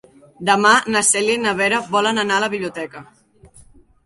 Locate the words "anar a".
2.23-2.45